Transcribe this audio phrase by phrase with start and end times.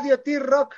[0.00, 0.76] Radio T-Rock,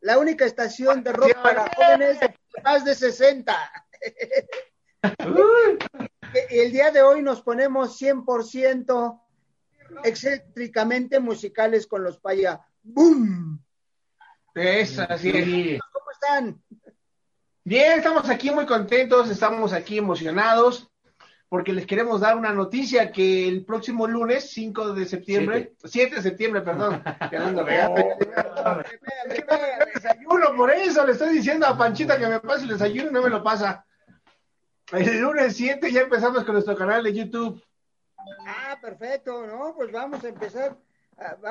[0.00, 2.16] la única estación de rock para jóvenes
[2.64, 3.54] más de 60.
[6.50, 9.20] y el día de hoy nos ponemos 100%
[10.04, 12.62] excéntricamente musicales con los paya.
[12.82, 13.62] ¡Boom!
[14.54, 15.78] Es así.
[15.92, 16.62] ¿Cómo están?
[17.64, 20.90] Bien, estamos aquí muy contentos, estamos aquí emocionados
[21.52, 26.22] porque les queremos dar una noticia que el próximo lunes, 5 de septiembre, 7, de
[26.22, 27.02] septiembre, perdón,
[29.94, 33.20] desayuno, por eso le estoy diciendo a Panchita que me pase el desayuno y no
[33.20, 33.84] me lo pasa.
[34.92, 37.62] El lunes 7 ya empezamos con nuestro canal de YouTube.
[38.46, 39.74] Ah, perfecto, ¿no?
[39.76, 40.78] Pues vamos a empezar,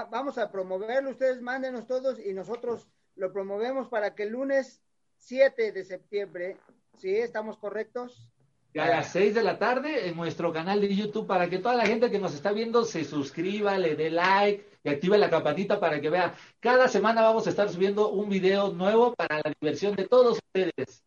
[0.10, 4.82] vamos a promoverlo, ustedes mándenos todos y nosotros lo promovemos para que el lunes
[5.18, 6.58] 7 de septiembre,
[6.98, 7.16] ¿sí?
[7.18, 8.32] ¿Estamos correctos?
[8.80, 11.86] A las 6 de la tarde en nuestro canal de YouTube para que toda la
[11.86, 16.00] gente que nos está viendo se suscriba, le dé like y active la campanita para
[16.00, 16.34] que vea.
[16.60, 21.04] Cada semana vamos a estar subiendo un video nuevo para la diversión de todos ustedes.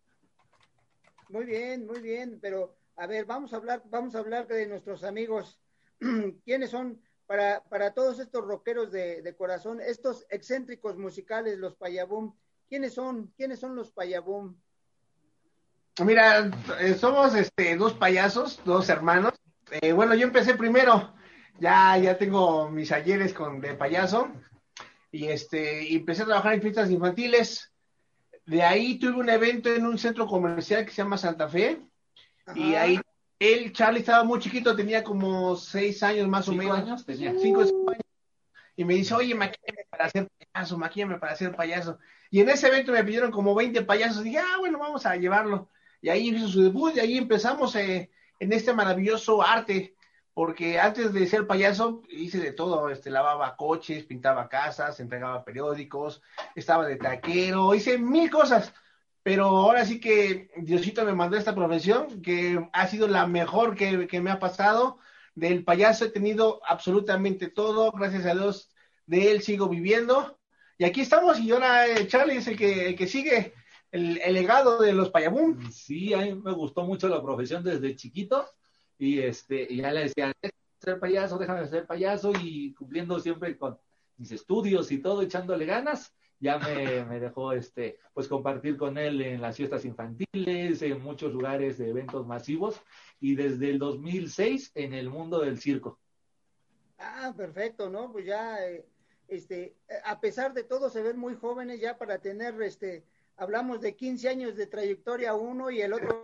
[1.31, 5.03] Muy bien, muy bien, pero a ver, vamos a hablar, vamos a hablar de nuestros
[5.03, 5.59] amigos.
[6.45, 12.35] ¿Quiénes son para, para todos estos rockeros de, de corazón, estos excéntricos musicales, los Payabum?
[12.69, 13.33] ¿Quiénes son?
[13.37, 14.55] ¿Quiénes son los Payabum?
[16.03, 16.51] Mira,
[16.81, 19.33] eh, somos este dos payasos, dos hermanos.
[19.71, 21.15] Eh, bueno, yo empecé primero.
[21.61, 24.29] Ya, ya tengo mis ayeres con de payaso.
[25.13, 27.73] Y este, y empecé a trabajar en fiestas infantiles.
[28.45, 31.81] De ahí tuve un evento en un centro comercial que se llama Santa Fe.
[32.57, 33.01] Y ahí
[33.39, 36.79] él, Charlie, estaba muy chiquito, tenía como seis años más o menos.
[36.79, 37.35] años tenía?
[37.39, 37.73] Cinco años.
[38.77, 41.99] Y me dice, oye, maquillame para hacer payaso, maquillame para hacer payaso.
[42.31, 44.23] Y en ese evento me pidieron como 20 payasos.
[44.23, 45.71] Y dije, ah, bueno, vamos a llevarlo
[46.05, 49.95] y ahí hizo su debut y ahí empezamos eh, en este maravilloso arte,
[50.35, 56.21] porque antes de ser payaso hice de todo, este, lavaba coches, pintaba casas, entregaba periódicos,
[56.55, 58.75] estaba de taquero, hice mil cosas,
[59.23, 64.21] pero ahora sí que Diosito me mandó esta profesión, que ha sido la mejor que,
[64.21, 64.99] me ha pasado,
[65.35, 68.69] del payaso he tenido absolutamente todo, gracias a Dios
[69.07, 70.39] de él sigo viviendo,
[70.77, 73.55] y aquí estamos, y ahora eh, Charlie es el que, el que sigue
[73.95, 75.71] el, legado de los payabum.
[75.71, 78.45] Sí, a mí me gustó mucho la profesión desde chiquito
[78.99, 83.57] y este y ya le decía, déjame ser payaso, déjame ser payaso y cumpliendo siempre
[83.57, 83.79] con
[84.17, 86.13] mis estudios y todo, echándole ganas.
[86.41, 91.33] Ya me, me dejó este, pues compartir con él en las fiestas infantiles, en muchos
[91.33, 92.81] lugares de eventos masivos
[93.21, 96.01] y desde el 2006 en el mundo del circo.
[96.99, 98.11] Ah, perfecto, ¿no?
[98.11, 98.85] Pues ya, eh,
[99.29, 103.05] este, a pesar de todo, se ven muy jóvenes ya para tener este,
[103.37, 106.23] hablamos de 15 años de trayectoria uno y el otro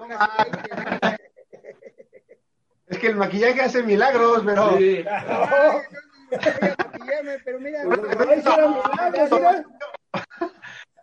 [2.86, 4.76] Es que el maquillaje hace milagros, pero...
[4.78, 5.04] Sí.
[7.44, 7.84] pero mira,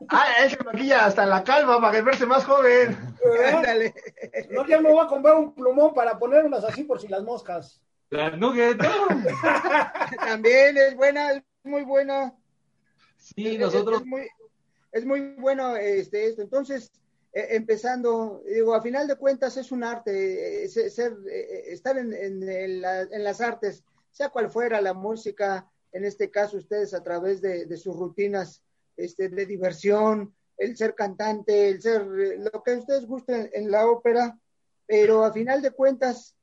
[0.10, 2.96] Ah, él se maquilla hasta la calma para verse más joven.
[3.54, 3.94] Ándale.
[4.52, 7.24] No, ya me voy a comprar un plumón para poner unas así por si las
[7.24, 7.82] moscas.
[8.10, 8.78] La nugget.
[10.20, 12.34] También es buena, es muy buena.
[13.18, 14.30] Sí, nosotros es muy
[15.06, 16.42] bueno este, esto.
[16.42, 16.92] Entonces,
[17.38, 22.12] eh, empezando, digo, a final de cuentas es un arte, eh, ser, eh, estar en,
[22.12, 27.78] en, las artes, sea cual fuera la música, en este caso ustedes a través de,
[27.78, 28.64] sus rutinas
[28.96, 34.40] este, de diversión, el ser cantante, el ser lo que ustedes gusten en la ópera,
[34.88, 36.36] pero a final de cuentas,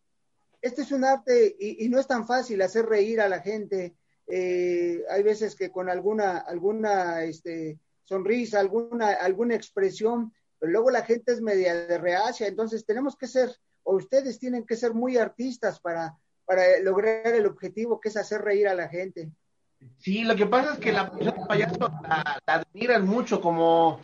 [0.63, 3.97] este es un arte y, y no es tan fácil hacer reír a la gente.
[4.29, 11.33] hay veces que con alguna, alguna, este, sonrisa, alguna, alguna expresión, pero luego la gente
[11.33, 13.51] es media de reacia, entonces tenemos que ser,
[13.83, 18.43] o ustedes tienen que ser muy artistas para, para lograr el objetivo que es hacer
[18.43, 19.31] reír a la gente.
[19.99, 21.11] Sí, lo que pasa es que la
[21.47, 24.01] payaso la, admiran mucho como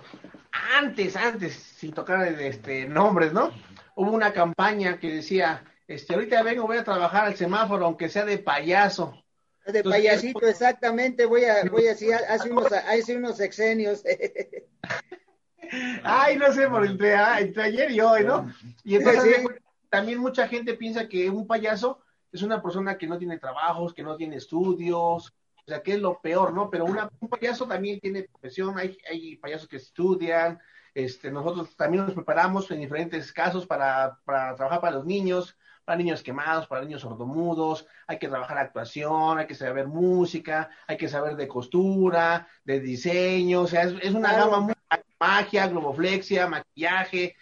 [0.76, 3.50] antes, antes, sin tocar este nombres, ¿no?
[3.96, 8.24] Hubo una campaña que decía, este, ahorita vengo, voy a trabajar al semáforo, aunque sea
[8.24, 9.22] de payaso.
[9.72, 14.02] De payasito, exactamente, voy a, voy a decir, hace unos, hace unos sexenios.
[16.02, 18.52] Ay, no sé, por entre, entre ayer y hoy, ¿no?
[18.82, 19.44] Y entonces
[19.88, 22.00] también mucha gente piensa que un payaso
[22.32, 26.00] es una persona que no tiene trabajos, que no tiene estudios, o sea, que es
[26.00, 26.70] lo peor, ¿no?
[26.70, 30.58] Pero una, un payaso también tiene profesión, hay, hay payasos que estudian,
[30.94, 35.56] este, nosotros también nos preparamos en diferentes casos para, para trabajar para los niños,
[35.90, 40.96] para niños quemados, para niños sordomudos, hay que trabajar actuación, hay que saber música, hay
[40.96, 44.74] que saber de costura, de diseño, o sea, es, una gama muy
[45.18, 47.34] magia, globoflexia, maquillaje.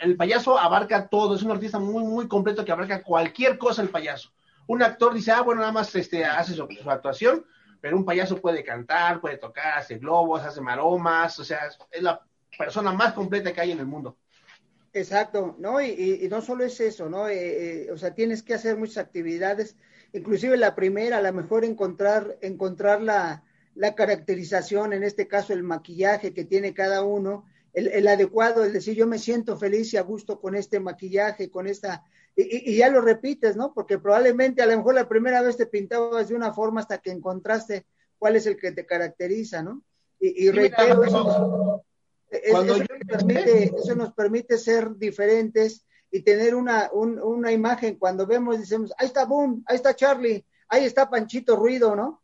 [0.00, 3.88] El payaso abarca todo, es un artista muy, muy completo que abarca cualquier cosa el
[3.90, 4.32] payaso.
[4.66, 7.46] Un actor dice, ah, bueno, nada más este, hace su, actuación,
[7.80, 12.20] pero un payaso puede cantar, puede tocar, hace globos, hace maromas, o sea, es la
[12.58, 14.16] persona más completa que hay en el mundo.
[14.96, 15.82] Exacto, ¿no?
[15.82, 17.28] Y, no solo es eso, ¿no?
[17.28, 19.76] Eh, eh, o sea, tienes que hacer muchas actividades,
[20.14, 23.44] inclusive la primera, a lo mejor encontrar, encontrar la,
[23.74, 27.44] la caracterización, en este caso el maquillaje que tiene cada uno,
[27.74, 31.66] el, adecuado, el decir yo me siento feliz y a gusto con este maquillaje, con
[31.66, 32.02] esta,
[32.34, 33.74] y, y, ya lo repites, ¿no?
[33.74, 37.10] Porque probablemente a lo mejor la primera vez te pintabas de una forma hasta que
[37.10, 37.84] encontraste
[38.16, 39.82] cuál es el que te caracteriza, ¿no?
[40.18, 41.84] Y, y reitero, eso,
[42.30, 49.24] eso, nos permite, ser diferentes y tener una, una imagen cuando vemos, decimos, ahí está
[49.24, 52.22] Boom, ahí está Charlie, ahí está Panchito Ruido, ¿no?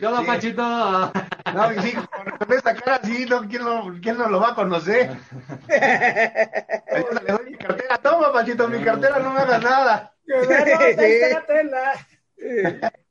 [0.00, 0.26] ¿Cómo, sí.
[0.26, 0.62] Panchito?
[0.62, 1.92] No, sí,
[2.38, 5.16] con esta cara sí, no, ¿quién, no, ¿quién no lo va a conocer?
[5.68, 10.10] le doy mi cartera, toma Panchito, mi cartera, no me hagas nada.
[10.26, 10.40] No,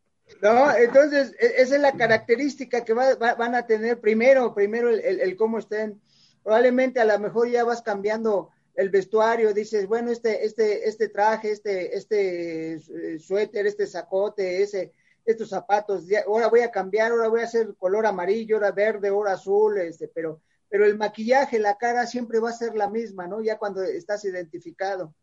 [0.44, 5.60] entonces, e, esa es la característica que va, van a tener primero, primero el, cómo
[5.60, 6.02] estén.
[6.44, 11.52] Probablemente a lo mejor ya vas cambiando el vestuario, dices, bueno, este, este, este traje,
[11.52, 14.92] este, este eh, suéter, este sacote, ese,
[15.26, 19.34] estos zapatos, ahora voy a cambiar, ahora voy a hacer color amarillo, ahora verde, ahora
[19.34, 23.42] azul, este, pero, pero el maquillaje, la cara siempre va a ser la misma, ¿no?
[23.42, 25.14] Ya cuando estás identificado.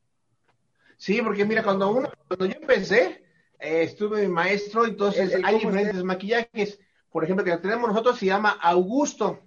[0.97, 3.23] Sí, porque mira, cuando uno, cuando yo empecé,
[3.61, 6.79] eh, estuve mi maestro, entonces hay diferentes maquillajes.
[7.11, 9.41] Por ejemplo, que tenemos nosotros se llama Augusto.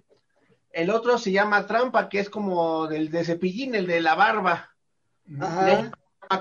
[0.70, 4.70] El otro se llama Trampa, que es como del de cepillín, el de la barba.
[5.40, 5.90] Ajá.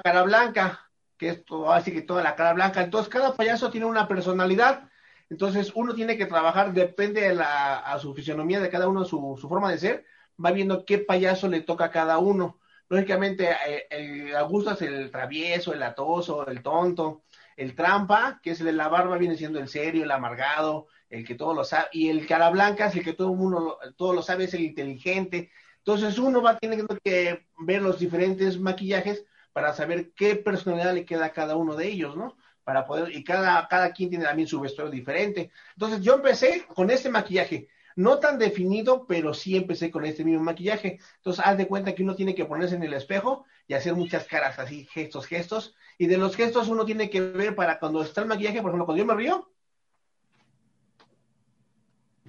[0.03, 2.83] cara blanca, que es todo, así que toda la cara blanca.
[2.83, 4.89] Entonces, cada payaso tiene una personalidad.
[5.29, 9.37] Entonces, uno tiene que trabajar, depende de la, a su fisionomía de cada uno, su,
[9.39, 10.05] su forma de ser,
[10.43, 12.59] va viendo qué payaso le toca a cada uno.
[12.89, 17.23] Lógicamente, eh, el Augusto es el travieso, el atoso, el tonto
[17.57, 21.25] el trampa, que es el de la barba, viene siendo el serio, el amargado, el
[21.25, 24.21] que todo lo sabe, y el cara blanca es el que todo mundo todo lo
[24.21, 25.51] sabe, es el inteligente.
[25.77, 31.25] Entonces uno va teniendo que ver los diferentes maquillajes para saber qué personalidad le queda
[31.25, 32.35] a cada uno de ellos, ¿no?
[32.63, 35.51] Para poder, y cada, cada quien tiene también su vestuario diferente.
[35.75, 40.41] Entonces yo empecé con este maquillaje, no tan definido, pero sí empecé con este mismo
[40.41, 40.99] maquillaje.
[41.17, 44.25] Entonces haz de cuenta que uno tiene que ponerse en el espejo y hacer muchas
[44.25, 48.21] caras así, gestos, gestos, y de los gestos uno tiene que ver para cuando está
[48.21, 49.49] el maquillaje, por ejemplo, cuando yo me río,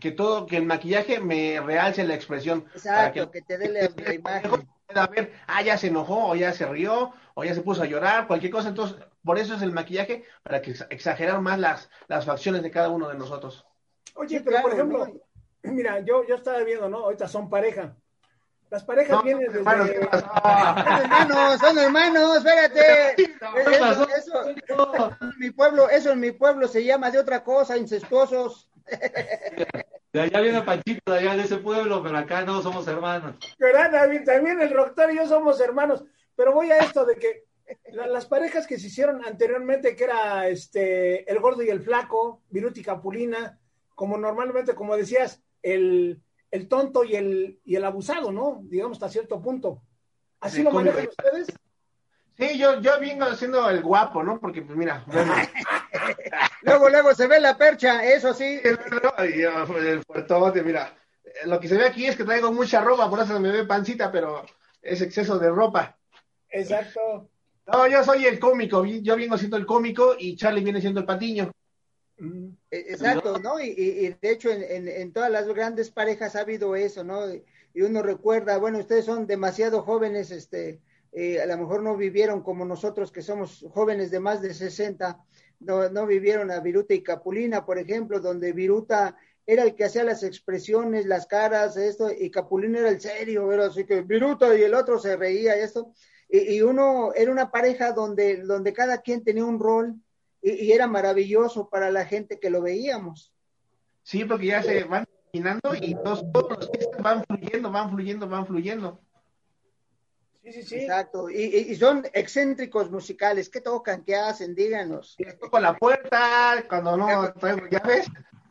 [0.00, 2.66] que todo, que el maquillaje me realce la expresión.
[2.75, 3.84] Exacto, que, te dé la,
[4.14, 4.69] imagen.
[4.86, 7.86] Pueda ver, ah, ya se enojó, o ya se rió, o ya se puso a
[7.86, 8.69] llorar, cualquier cosa.
[8.69, 12.90] Entonces, por eso es el maquillaje, para que exagerar más las, las facciones de cada
[12.90, 13.64] uno de nosotros.
[14.14, 15.06] Oye, pero por ejemplo,
[15.62, 16.98] mira, yo, yo estaba viendo, ¿no?
[16.98, 17.96] Ahorita son pareja.
[18.74, 19.60] Las parejas vienen desde...
[19.60, 23.22] Hermanos, son hermanos, son hermanos, espérate.
[23.22, 28.68] Eso, eso, en mi pueblo, eso en mi pueblo se llama de otra cosa, incestuosos.
[30.12, 33.36] De allá viene Panchito, de allá de ese pueblo, pero acá no somos hermanos.
[33.60, 36.02] David, también el doctor y yo somos hermanos.
[36.34, 37.44] Pero voy a esto de que
[37.92, 42.82] las parejas que se hicieron anteriormente, que era este el gordo y el flaco, Viruti
[42.82, 43.56] Capulina,
[43.94, 46.23] como normalmente, como decías, el,
[46.54, 48.60] el tonto y el, y el abusado, ¿no?
[48.62, 49.82] Digamos hasta cierto punto.
[50.38, 51.48] ¿Así lo manejan ustedes?
[52.38, 54.38] Sí, yo, yo vengo haciendo el guapo, ¿no?
[54.38, 55.04] Porque, pues mira.
[56.62, 58.60] luego, luego se ve la percha, eso sí.
[58.62, 58.79] el
[60.05, 60.96] fuertote, mira.
[61.46, 64.12] Lo que se ve aquí es que traigo mucha ropa, por eso me ve pancita,
[64.12, 64.46] pero
[64.81, 65.98] es exceso de ropa.
[66.50, 67.31] Exacto.
[67.67, 71.06] No, yo soy el cómico, yo vengo siendo el cómico y Charlie viene siendo el
[71.06, 71.50] patiño.
[72.16, 73.60] E, exacto, ¿no?
[73.60, 77.22] Y, de hecho en, todas las grandes parejas ha habido eso, ¿no?
[77.74, 80.80] Y uno recuerda, bueno, ustedes son demasiado jóvenes, este,
[81.12, 85.18] eh, a lo mejor no vivieron como nosotros que somos jóvenes de más de 60,
[85.60, 89.16] no, no vivieron a Viruta y Capulina, por ejemplo, donde Viruta
[89.46, 93.66] era el que hacía las expresiones, las caras, esto, y Capulina era el serio, era
[93.66, 95.92] así que Viruta y el otro se reía, esto,
[96.28, 99.96] y, y uno era una pareja donde, donde cada quien tenía un rol,
[100.44, 103.32] y, era maravilloso para la gente que lo veíamos.
[104.03, 108.46] Sí, porque ya se van terminando y todos, los textos van fluyendo, van fluyendo, van
[108.46, 109.01] fluyendo.
[110.43, 110.77] Sí, sí, sí.
[110.77, 111.31] Exacto.
[111.31, 113.48] Y, son excéntricos musicales.
[113.48, 114.05] ¿Qué tocan?
[114.05, 114.55] ¿Qué hacen?
[114.55, 115.17] Díganos.
[115.41, 118.06] Toco la puerta cuando no traigo llaves.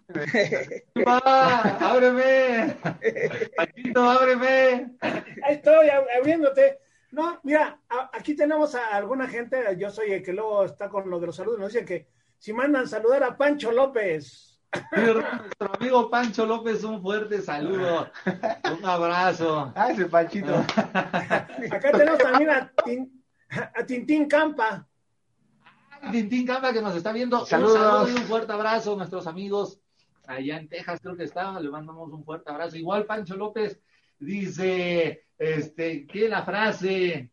[1.05, 2.75] ¡Ábreme!
[3.55, 4.91] Paquito, ábreme!
[4.99, 6.79] Ahí estoy abriéndote.
[7.13, 7.79] No, mira,
[8.11, 11.35] aquí tenemos a alguna gente, yo soy el que luego está con lo de los
[11.35, 12.07] saludos, nos dicen que
[12.39, 14.59] si mandan saludar a Pancho López.
[14.91, 18.09] nuestro amigo Pancho López, un fuerte saludo,
[18.75, 19.71] un abrazo.
[19.75, 20.55] Ah, ese Panchito.
[21.71, 22.73] Acá tenemos también a,
[23.85, 24.87] Tintín Campa.
[26.11, 27.45] Tintín Camba que nos está viendo.
[27.45, 27.73] Saludos.
[27.73, 29.79] Un saludo y un fuerte abrazo a nuestros amigos
[30.25, 31.59] allá en Texas, creo que está.
[31.59, 32.75] Le mandamos un fuerte abrazo.
[32.75, 33.79] Igual Pancho López
[34.17, 37.31] dice, este, que la frase,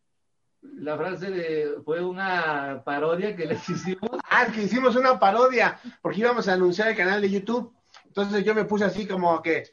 [0.61, 4.11] la frase de, fue una parodia que les hicimos.
[4.29, 7.73] Ah, que hicimos una parodia, porque íbamos a anunciar el canal de YouTube.
[8.05, 9.63] Entonces yo me puse así como que,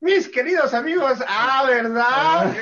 [0.00, 2.54] mis queridos amigos, ah, ¿verdad?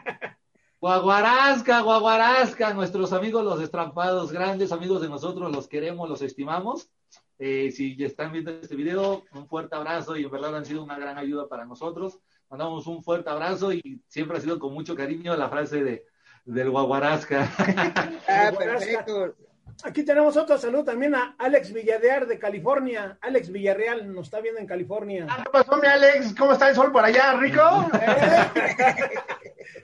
[0.80, 6.90] Guaguarasca, Guaguarasca, nuestros amigos los estrampados, grandes amigos de nosotros, los queremos, los estimamos.
[7.38, 10.84] Eh, si ya están viendo este video, un fuerte abrazo y en verdad han sido
[10.84, 12.18] una gran ayuda para nosotros.
[12.50, 16.06] Mandamos un fuerte abrazo y siempre ha sido con mucho cariño la frase de
[16.44, 17.48] del Guaguarasca.
[18.28, 19.34] Ah, perfecto.
[19.82, 23.18] Aquí tenemos otro saludo también a Alex Villadear de California.
[23.20, 25.26] Alex Villarreal nos está viendo en California.
[25.44, 26.34] ¿Qué pasó, mi Alex?
[26.38, 27.60] ¿Cómo está el sol por allá, rico?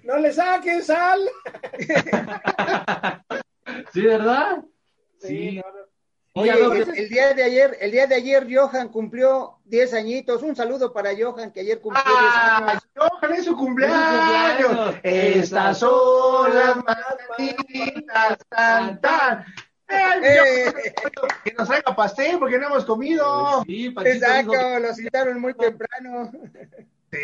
[0.05, 1.21] No le saques sal.
[3.93, 4.63] ¿Sí, verdad?
[5.19, 5.57] Sí, Sí.
[5.57, 5.80] no, no.
[6.33, 10.43] Oye, el, el día de ayer, el día de ayer Johan cumplió 10 añitos.
[10.43, 12.67] Un saludo para Johan que ayer cumplió 10 ¡Ah!
[12.69, 12.89] años.
[12.95, 14.95] ¡Johan, es su cumpleaños!
[15.03, 19.45] Estas son las mañanitas, tan, tan.
[19.89, 20.73] ¡Eh, Eh,
[21.43, 23.65] Que nos traiga pastel porque no hemos comido.
[23.67, 26.31] Sí, Panchito dijo exacto, lo citaron muy temprano.
[27.11, 27.19] Sí,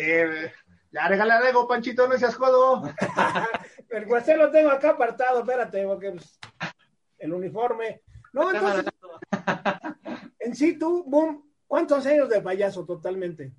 [0.90, 2.82] ya regala algo, Panchito, no seas codo.
[3.88, 6.40] El cuartel lo tengo acá apartado, espérate, porque pues,
[7.20, 8.02] el uniforme.
[8.32, 8.84] No, entonces,
[10.38, 13.52] en sí tú, boom, ¿cuántos años de payaso totalmente?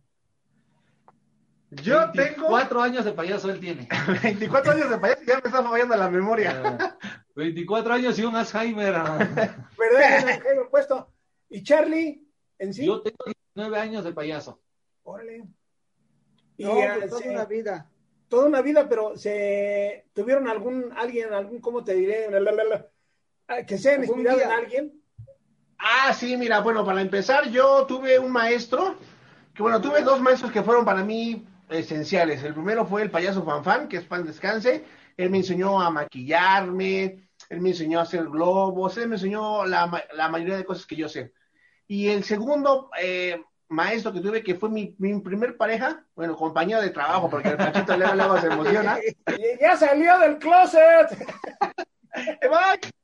[1.70, 3.88] Yo tengo Cuatro años de payaso él tiene.
[4.24, 6.62] 24 años de payaso y ya me está fallando la memoria.
[6.64, 6.98] Ah,
[7.36, 8.96] 24 años y un Alzheimer.
[8.96, 9.18] ah.
[9.78, 10.40] ¿Verdad?
[10.56, 11.12] me he puesto.
[11.50, 12.26] ¿Y Charlie
[12.58, 12.86] en sí?
[12.86, 13.18] Yo tengo
[13.54, 14.62] 19 años de payaso.
[15.04, 15.44] Órale.
[16.56, 17.92] Y No, ah, pues, toda una vida.
[18.30, 22.32] toda una vida, pero se tuvieron algún, alguien, algún, ¿cómo te diré?
[22.32, 22.88] La, la, la, la,
[23.50, 25.02] ah, que se han Algún inspirado en alguien.
[25.80, 28.98] Ah, sí, mira, bueno, para empezar, yo tuve un maestro,
[29.54, 32.44] que bueno, tuve dos maestros que fueron para mí esenciales.
[32.44, 34.86] El primero fue el payaso Fanfan, que es pan descanse.
[35.16, 40.04] Él me enseñó a maquillarme, él me enseñó a hacer globos, él me enseñó la,
[40.14, 41.34] la mayoría de cosas que yo sé.
[41.88, 46.82] Y el segundo eh, maestro que tuve, que fue mi, mi primer pareja, bueno, compañero
[46.82, 49.00] de trabajo, porque el Pachito luego, luego se emociona.
[49.62, 51.08] Ya salió del closet.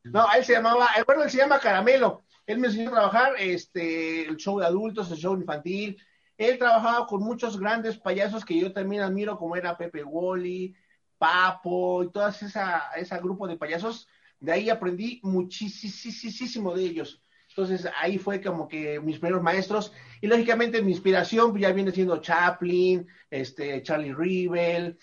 [0.05, 2.23] No, él se llamaba, eh, bueno, él se llama Caramelo.
[2.45, 5.97] Él me enseñó a trabajar este, el show de adultos, el show infantil.
[6.37, 10.75] Él trabajaba con muchos grandes payasos que yo también admiro, como era Pepe Wally,
[11.17, 14.07] Papo y todo esa, ese grupo de payasos.
[14.39, 17.21] De ahí aprendí muchísimo de ellos.
[17.55, 19.93] Entonces ahí fue como que mis primeros maestros.
[20.21, 24.97] Y lógicamente mi inspiración ya viene siendo Chaplin, este, Charlie Rivel,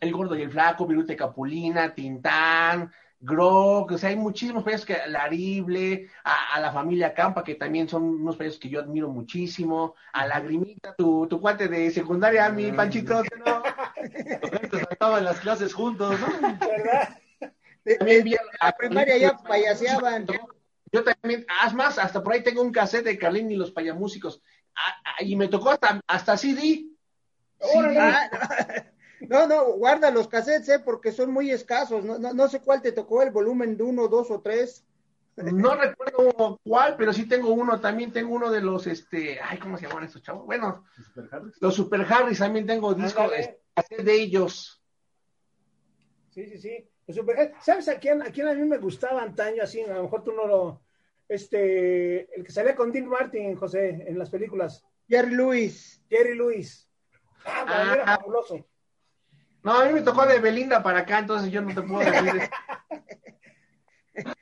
[0.00, 4.96] El Gordo y el Flaco, Virute Capulina, Tintán, Grog, o sea, hay muchísimos payasos que,
[5.08, 9.96] Larible, a, a la familia Campa, que también son unos payasos que yo admiro muchísimo,
[10.12, 13.62] a Lagrimita, tu, tu cuate de secundaria, mi Panchito, ¿no?
[14.70, 16.26] Se saltaban las clases juntos, ¿no?
[16.66, 17.18] ¿Verdad?
[17.98, 20.26] También vi a- La primaria ya payaseaban.
[20.92, 24.40] Yo también, haz más, hasta por ahí tengo un cassette de Carlín y los payamúsicos,
[24.76, 26.86] ah, y me tocó hasta, hasta CD.
[27.58, 27.98] Órale.
[28.00, 28.30] Ah,
[29.28, 32.04] no, no, guarda los cassettes, eh, porque son muy escasos.
[32.04, 34.84] No, no, no sé cuál te tocó, el volumen de uno, dos o tres.
[35.36, 39.78] No recuerdo cuál, pero sí tengo uno, también tengo uno de los, este, ay, ¿cómo
[39.78, 40.44] se llaman estos chavos?
[40.46, 40.84] Bueno,
[41.60, 43.60] los Super Harris también tengo disco Ándale.
[43.74, 44.82] cassette de ellos.
[46.30, 46.88] Sí, sí, sí.
[47.06, 47.64] Los Superheads.
[47.64, 49.80] ¿Sabes a quién, a quién a mí me gustaba antaño así?
[49.82, 50.82] A lo mejor tú no lo...
[51.28, 54.84] Este, el que salía con Dean Martin, José, en las películas.
[55.08, 56.02] Jerry Lewis.
[56.08, 56.88] Jerry Lewis.
[57.44, 58.66] Ah, era fabuloso.
[59.62, 62.42] No, a mí me tocó de Belinda para acá, entonces yo no te puedo decir.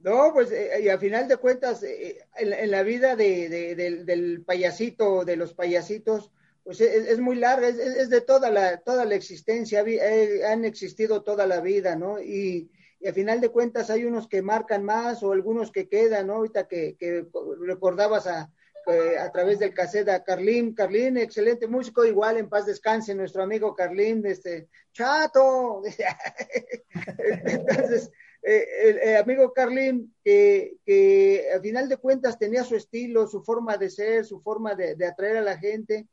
[0.00, 3.74] No, pues, eh, y a final de cuentas, eh, en, en la vida de, de-
[3.74, 6.30] del, del payasito, de los payasitos,
[6.62, 11.46] pues es, muy larga, es, de toda la, toda la existencia, eh, han existido toda
[11.46, 12.20] la vida, ¿no?
[12.20, 12.70] Y,
[13.00, 16.34] y a final de cuentas hay unos que marcan más o algunos que quedan, ¿no?
[16.34, 17.26] Ahorita que, que
[17.66, 18.52] recordabas a,
[18.88, 23.42] eh, a través del cassette a Carlín, Carlín, excelente músico, igual en paz descanse nuestro
[23.42, 25.82] amigo Carlín, este, chato,
[27.18, 28.10] entonces,
[28.42, 33.42] eh, el, el amigo Carlín, que, que a final de cuentas tenía su estilo, su
[33.42, 36.06] forma de ser, su forma de, de atraer a la gente,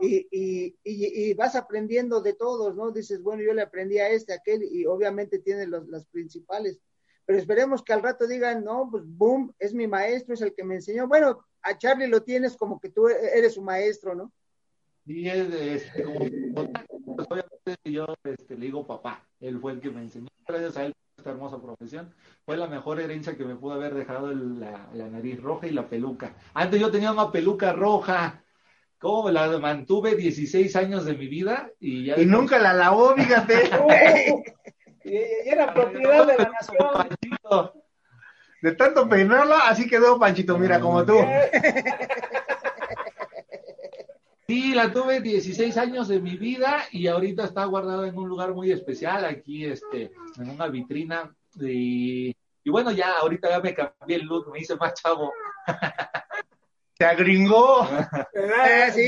[0.00, 2.90] y, y, y, y vas aprendiendo de todos, ¿no?
[2.90, 6.78] Dices, bueno, yo le aprendí a este, a aquel, y obviamente tiene los, las principales,
[7.24, 10.64] pero esperemos que al rato digan, no, pues boom, es mi maestro, es el que
[10.64, 11.06] me enseñó.
[11.06, 14.32] Bueno, a Charlie lo tienes como que tú eres su maestro, ¿no?
[15.06, 16.18] Y es, este, como,
[17.16, 20.84] pues, obviamente yo este, le digo papá, él fue el que me enseñó, gracias a
[20.84, 22.14] él esta hermosa profesión.
[22.44, 25.88] Fue la mejor herencia que me pudo haber dejado la, la, nariz roja y la
[25.88, 26.36] peluca.
[26.54, 28.44] Antes yo tenía una peluca roja.
[28.98, 31.70] ¿Cómo la mantuve 16 años de mi vida?
[31.80, 33.70] Y, ya y nunca la lavó, fíjate.
[35.04, 37.77] y, era propiedad de la nación.
[38.60, 41.18] De tanto peinarla, así quedó Panchito, mira, como tú.
[44.48, 48.54] Sí, la tuve 16 años de mi vida y ahorita está guardada en un lugar
[48.54, 51.36] muy especial, aquí este, en una vitrina.
[51.60, 52.34] Y,
[52.64, 55.34] y bueno, ya ahorita ya me cambié el look, me hice más chavo.
[56.96, 57.86] Se agringó.
[58.32, 59.06] Eh, sí,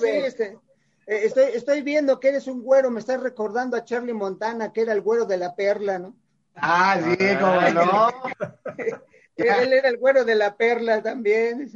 [0.00, 0.58] sí, este,
[1.06, 4.80] eh, estoy, estoy viendo que eres un güero, me estás recordando a Charlie Montana, que
[4.80, 6.16] era el güero de la perla, ¿no?
[6.56, 8.10] Ah, sí, como no.
[9.36, 11.68] Él era el güero de la perla también.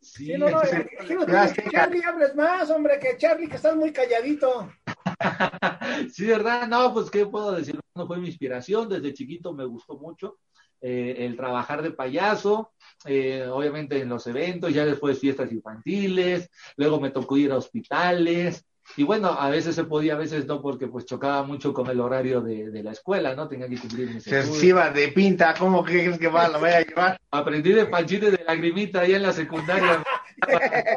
[0.00, 4.70] Sí, no, no, que Charlie hables más, hombre, que Charlie, que estás muy calladito.
[6.12, 6.68] sí, ¿verdad?
[6.68, 7.80] No, pues, ¿qué puedo decir?
[7.94, 10.38] No fue mi inspiración, desde chiquito me gustó mucho
[10.84, 12.72] eh, el trabajar de payaso,
[13.04, 18.66] eh, obviamente en los eventos, ya después fiestas infantiles, luego me tocó ir a hospitales,
[18.96, 22.00] y bueno, a veces se podía, a veces no, porque pues chocaba mucho con el
[22.00, 23.48] horario de, la escuela, ¿no?
[23.48, 26.48] Tenía que cumplir mis Se iba de pinta, ¿cómo crees que va?
[26.48, 27.18] ¿Lo voy a llevar?
[27.30, 30.02] Aprendí de panchito de lagrimita ahí en la secundaria.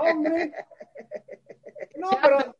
[0.01, 0.51] ¡Hombre!
[1.97, 2.55] No, pero...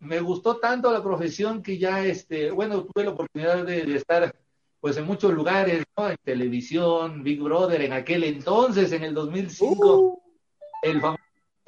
[0.00, 4.36] Me gustó tanto la profesión que ya, este, bueno, tuve la oportunidad de, estar
[4.80, 6.08] pues en muchos lugares, ¿no?
[6.10, 10.22] En televisión, Big Brother, en aquel entonces, en el 2005, uh.
[10.82, 11.15] el famoso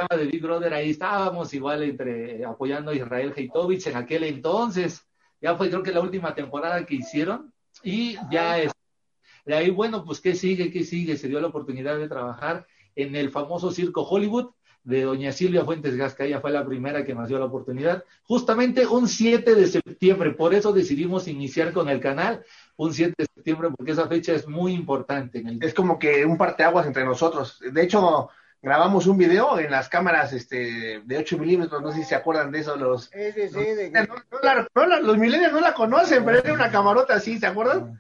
[0.07, 5.05] de Big Brother, ahí estábamos igual entre apoyando a Israel Heitovich en aquel entonces.
[5.41, 7.53] Ya fue creo que la última temporada que hicieron
[7.83, 8.73] y ya es,
[9.45, 10.71] de ahí, bueno, pues ¿qué sigue?
[10.71, 11.17] ¿Qué sigue?
[11.17, 14.51] Se dio la oportunidad de trabajar en el famoso circo Hollywood
[14.85, 18.87] de doña Silvia Fuentes Gasca, ella fue la primera que nos dio la oportunidad, justamente
[18.87, 22.43] un 7 de septiembre, por eso decidimos iniciar con el canal,
[22.77, 25.41] un 7 de septiembre, porque esa fecha es muy importante.
[25.41, 25.63] En el...
[25.63, 27.61] Es como que un parteaguas entre nosotros.
[27.61, 32.05] De hecho, grabamos un video en las cámaras este, de 8 milímetros, no sé si
[32.05, 33.05] se acuerdan de eso los...
[33.05, 33.93] Sí, sí, sí,
[35.03, 37.99] los milenios no la conocen, pero era una camarota así, ¿se acuerdan?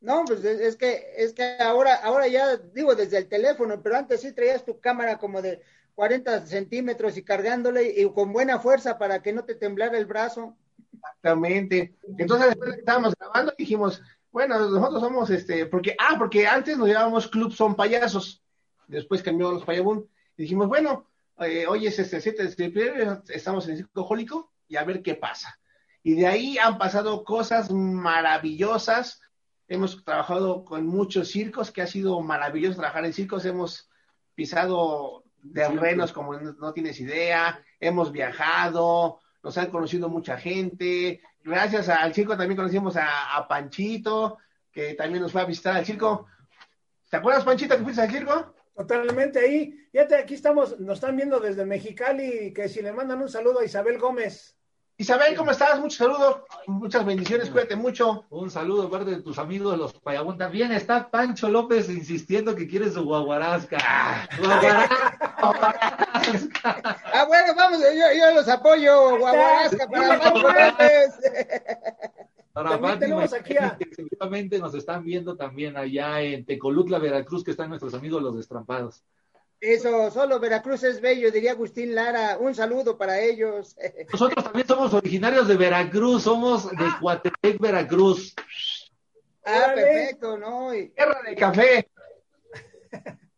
[0.00, 4.22] No, pues es, que es que ahora ahora ya digo desde el teléfono, pero antes
[4.22, 5.60] sí traías tu cámara como de
[5.94, 10.56] 40 centímetros y cargándole y con buena fuerza para que no te temblara el brazo.
[10.94, 11.94] Exactamente.
[12.16, 17.28] Entonces después estábamos grabando dijimos, bueno, nosotros somos este, porque, ah, porque antes nos llamábamos
[17.28, 18.42] Club Son Payasos
[18.90, 21.06] después cambió los Payabun y dijimos, bueno,
[21.38, 25.02] eh, hoy es este 7 de septiembre, estamos en el circo jólico y a ver
[25.02, 25.58] qué pasa.
[26.02, 29.20] Y de ahí han pasado cosas maravillosas.
[29.68, 33.44] Hemos trabajado con muchos circos, que ha sido maravilloso trabajar en circos.
[33.44, 33.90] Hemos
[34.34, 35.24] pisado
[35.54, 37.62] terrenos como no, tienes idea.
[37.78, 41.20] Hemos viajado, nos han conocido mucha gente.
[41.42, 44.38] Gracias al circo también conocimos a, a Panchito,
[44.72, 46.26] que también nos fue a visitar al circo.
[47.10, 48.54] ¿Te acuerdas, Panchito, que fuiste al circo?
[48.74, 49.74] Totalmente ahí.
[49.92, 53.64] Fíjate, aquí estamos, nos están viendo desde Mexicali, que si le mandan un saludo a
[53.64, 54.56] Isabel Gómez.
[55.00, 55.80] Isabel, ¿cómo estás?
[55.80, 58.26] Muchos saludos, muchas bendiciones, cuídate mucho.
[58.28, 60.36] Un saludo parte de tus amigos los Payabón.
[60.36, 63.78] También está Pancho López insistiendo que quiere su guaguarasca.
[66.62, 71.18] ah, bueno, vamos, yo, yo los apoyo, guaguarasca para Pancho López.
[72.62, 73.78] Para tenemos aquí a...
[73.94, 79.02] seguramente nos están viendo también allá en Tecolutla, Veracruz, que están nuestros amigos los destrampados.
[79.60, 82.38] Eso, solo Veracruz es bello, diría Agustín Lara.
[82.38, 83.76] Un saludo para ellos.
[84.12, 88.34] Nosotros también somos originarios de Veracruz, somos de Coatepec, Veracruz.
[89.44, 90.70] Ah, perfecto, ¿no?
[90.72, 91.88] Tierra de café.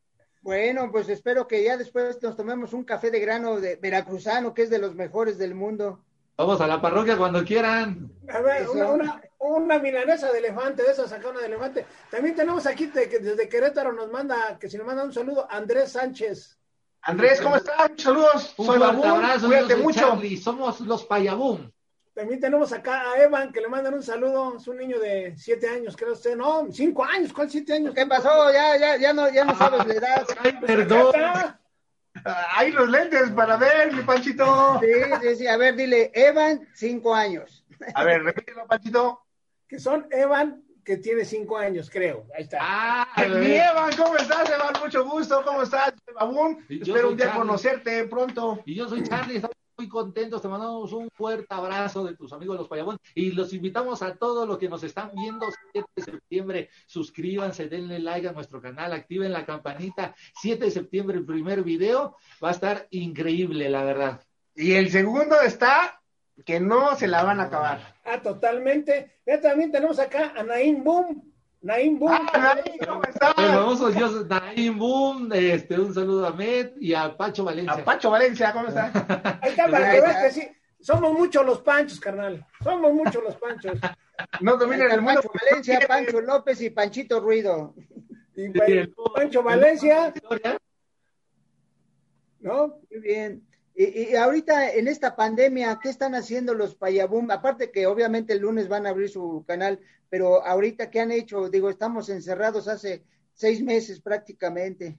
[0.42, 4.62] Bueno, pues espero que ya después nos tomemos un café de grano de veracruzano, que
[4.62, 6.04] es de los mejores del mundo.
[6.42, 8.10] Vamos a la parroquia cuando quieran.
[8.28, 11.86] A ver, una, una, milanesa de elefante, de esa sacona de elefante.
[12.10, 16.58] También tenemos aquí desde Querétaro nos manda, que si nos manda un saludo, Andrés Sánchez.
[17.02, 17.92] Andrés, ¿cómo estás?
[17.96, 18.54] Saludos.
[18.56, 20.20] Un Soy abrazo, cuídate mucho.
[20.42, 21.70] somos los Payabum.
[22.12, 24.56] También tenemos acá a Evan, que le mandan un saludo.
[24.56, 26.36] Es un niño de siete años, creo usted.
[26.36, 27.32] No, cinco años.
[27.32, 27.94] ¿Cuál siete años?
[27.94, 28.52] ¿Qué pasó?
[28.52, 30.26] Ya, ya, ya no, ya no sabes la edad.
[30.42, 31.12] Ay, perdón.
[32.56, 34.80] Hay los lentes para ver, mi Panchito.
[34.80, 34.86] Sí,
[35.22, 35.46] sí, sí.
[35.46, 37.64] A ver, dile, Evan, cinco años.
[37.94, 39.20] A ver, repítelo, Panchito.
[39.66, 42.26] Que son Evan, que tiene cinco años, creo.
[42.36, 42.58] Ahí está.
[42.60, 44.74] Ah, mi Evan, ¿cómo estás, Evan?
[44.82, 45.42] Mucho gusto.
[45.44, 46.64] ¿Cómo estás, Babún?
[46.68, 48.62] Espero un día conocerte pronto.
[48.66, 49.40] Y yo soy Charlie,
[49.76, 54.02] muy contentos, te mandamos un fuerte abrazo de tus amigos los Payabón y los invitamos
[54.02, 58.60] a todos los que nos están viendo 7 de septiembre, suscríbanse, denle like a nuestro
[58.60, 63.84] canal, activen la campanita, 7 de septiembre el primer video, va a estar increíble, la
[63.84, 64.22] verdad.
[64.54, 66.00] Y el segundo está
[66.44, 67.96] que no se la van a acabar.
[68.04, 69.20] Ah, totalmente.
[69.24, 71.31] Ya también tenemos acá a Naim Boom.
[71.62, 72.10] Naim Boom.
[72.12, 73.34] Ah, Naim, ¿cómo estás?
[73.38, 77.74] El famoso Dios Naim Boom, este, un saludo a Met y a Pacho Valencia.
[77.74, 79.38] A Pacho Valencia, ¿cómo está?
[79.40, 80.48] Ahí está, para que veas que sí.
[80.80, 82.44] Somos muchos los panchos, carnal.
[82.62, 83.78] Somos muchos los panchos.
[84.40, 85.22] No dominan el mundo.
[85.22, 87.74] Pancho Valencia, Pancho López y Panchito Ruido.
[88.34, 88.48] Y
[89.14, 90.12] Pancho Valencia.
[92.40, 92.80] ¿No?
[92.90, 93.46] Muy bien.
[93.74, 97.30] Y, y, ahorita en esta pandemia, ¿qué están haciendo los Payabum?
[97.30, 99.80] Aparte que obviamente el lunes van a abrir su canal,
[100.12, 101.48] pero ahorita, ¿qué han hecho?
[101.48, 104.98] Digo, estamos encerrados hace seis meses prácticamente.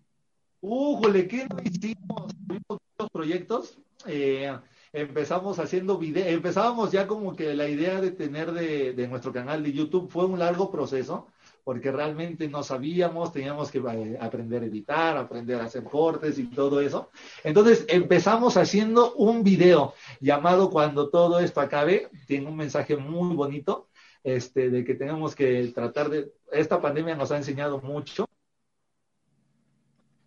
[0.59, 1.27] ¡Újole!
[1.27, 2.33] ¿Qué no hicimos?
[2.47, 3.77] Tuvimos muchos proyectos.
[4.07, 4.51] Eh,
[4.91, 9.61] empezamos haciendo video, empezábamos ya como que la idea de tener de, de nuestro canal
[9.61, 11.27] de YouTube fue un largo proceso
[11.63, 16.45] porque realmente no sabíamos, teníamos que eh, aprender a editar, aprender a hacer cortes y
[16.47, 17.09] todo eso.
[17.43, 23.87] Entonces empezamos haciendo un video llamado Cuando todo esto acabe, tiene un mensaje muy bonito,
[24.23, 28.27] este, de que tenemos que tratar de, esta pandemia nos ha enseñado mucho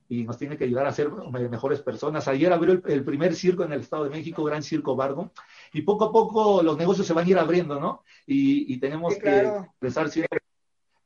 [0.08, 2.28] y nos tiene que ayudar a ser mejores personas.
[2.28, 5.32] Ayer abrió el, el, primer circo en el Estado de México, Gran Circo Bardo,
[5.72, 8.04] y poco a poco los negocios se van a ir abriendo, ¿no?
[8.26, 9.62] Y, y tenemos sí, claro.
[9.62, 10.40] que empezar siempre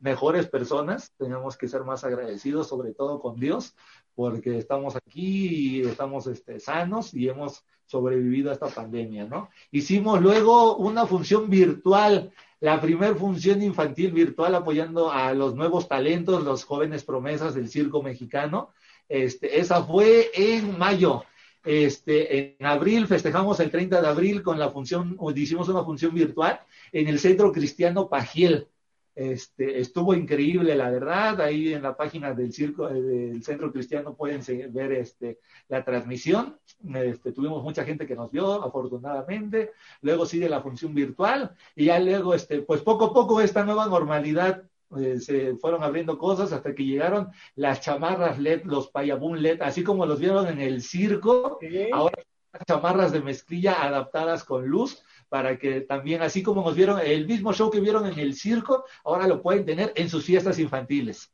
[0.00, 3.76] mejores personas, tenemos que ser más agradecidos, sobre todo con Dios,
[4.14, 9.50] porque estamos aquí y estamos este, sanos y hemos sobrevivido a esta pandemia, ¿no?
[9.70, 16.44] Hicimos luego una función virtual, la primer función infantil virtual apoyando a los nuevos talentos,
[16.44, 18.70] los jóvenes promesas del circo mexicano.
[19.08, 21.24] Este, esa fue en mayo.
[21.64, 26.60] Este, en abril festejamos el 30 de abril con la función, hicimos una función virtual
[26.92, 28.68] en el Centro Cristiano Pajiel.
[29.14, 31.40] Este, estuvo increíble, la verdad.
[31.40, 34.40] Ahí en la página del circo, del Centro Cristiano pueden
[34.72, 36.58] ver este, la transmisión.
[36.94, 39.72] Este, tuvimos mucha gente que nos vio, afortunadamente.
[40.02, 43.86] Luego sigue la función virtual y ya luego, este, pues poco a poco esta nueva
[43.86, 44.62] normalidad
[44.98, 49.84] eh, se fueron abriendo cosas hasta que llegaron las chamarras LED, los payabún LED, así
[49.84, 51.58] como los vieron en el circo.
[51.60, 51.88] ¿Sí?
[51.92, 52.22] Ahora
[52.66, 57.52] chamarras de mezclilla adaptadas con luz para que también, así como nos vieron el mismo
[57.52, 61.32] show que vieron en el circo, ahora lo pueden tener en sus fiestas infantiles.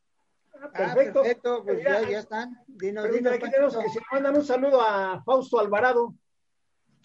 [0.53, 1.21] Ah, perfecto.
[1.21, 1.63] Ah, perfecto.
[1.65, 2.63] pues ya, ya, están.
[2.67, 6.15] Dinos, dinos, aquí tenemos que se mandan un saludo a Fausto Alvarado.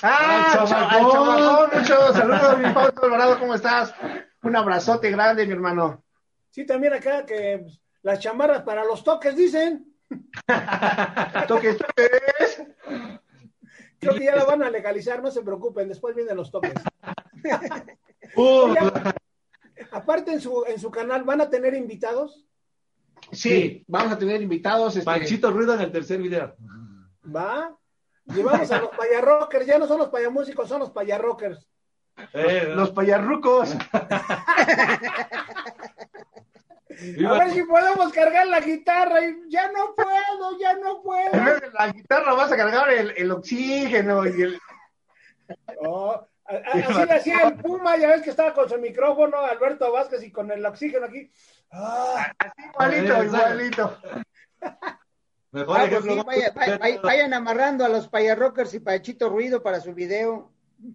[0.04, 3.95] Ah, chavacón, mucho saludos, mi Fausto Alvarado, ¿cómo estás?
[4.43, 6.04] Un abrazote grande, mi hermano.
[6.49, 7.65] Sí, también acá que
[8.01, 9.95] las chamarras para los toques, dicen.
[11.47, 12.63] toques, toques.
[14.02, 16.74] Creo que ya la van a legalizar, no se preocupen, después vienen los toques.
[18.38, 18.74] Uh,
[19.92, 22.46] aparte en su, en su canal, ¿van a tener invitados?
[23.34, 23.86] Sí, sí.
[23.90, 24.96] vamos a tener invitados.
[24.96, 25.04] Este...
[25.04, 26.56] Panchito Ruido en el tercer video.
[27.36, 27.78] Va.
[28.28, 31.68] Llevamos a los payarrockers, ya no son los payamúsicos, son los payarrockers.
[32.32, 33.76] Eh, los, los payarrucos.
[37.28, 41.31] A ver si podemos cargar la guitarra y ya no puedo, ya no puedo.
[41.86, 44.60] La guitarra vas a cargar el, el oxígeno y el.
[45.80, 50.24] Oh, así le hacía el Puma, ya ves que estaba con su micrófono, Alberto Vázquez,
[50.24, 51.32] y con el oxígeno aquí.
[51.72, 53.98] Ah, así igualito, igualito.
[55.52, 59.82] Mejor ah, ejemplo, sí, vaya, vaya, vayan amarrando a los payarrockers y Pachito Ruido para
[59.82, 60.52] su video.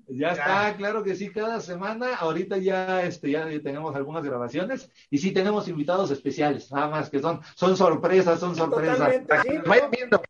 [0.09, 2.17] Ya, ya, está, claro que sí, cada semana.
[2.17, 7.21] Ahorita ya, este, ya tenemos algunas grabaciones y sí tenemos invitados especiales, nada más que
[7.21, 9.23] son, son sorpresas, son sorpresas.
[9.43, 10.23] Sí, Vayan viendo.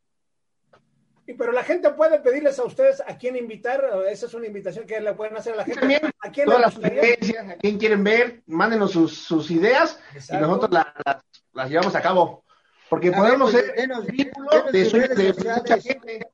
[1.26, 4.86] Y pero la gente puede pedirles a ustedes a quién invitar, esa es una invitación
[4.86, 5.80] que le pueden hacer a la gente.
[5.80, 10.36] También, ¿A quién todas las sugerencias, a quién quieren ver, mándenos sus, sus ideas Exacto.
[10.36, 11.16] y nosotros las, las,
[11.52, 12.44] las, llevamos a cabo.
[12.88, 16.28] Porque a podemos ver, pues, ser denos, denos de, su, de, de mucha gente.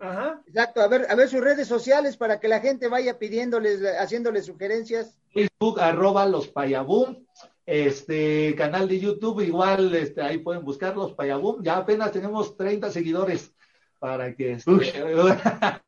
[0.00, 0.42] Ajá.
[0.48, 4.46] Exacto, a ver, a ver sus redes sociales para que la gente vaya pidiéndoles, haciéndoles
[4.46, 5.16] sugerencias.
[5.32, 7.24] Facebook, arroba los payabum,
[7.64, 12.90] este canal de YouTube, igual este, ahí pueden buscar los payabum, ya apenas tenemos 30
[12.90, 13.53] seguidores
[13.98, 14.70] para que este,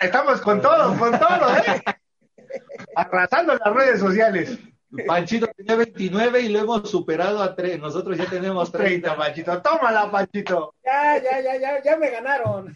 [0.00, 1.82] Estamos con todo, con todo, ¿eh?
[2.96, 4.58] Arrasando las redes sociales.
[5.06, 7.80] Panchito tenía 29 y lo hemos superado a 3.
[7.80, 9.08] Nosotros ya tenemos 30.
[9.08, 10.74] 30 Panchito, tómala, Panchito.
[10.84, 12.74] Ya, ya, ya, ya, ya me ganaron.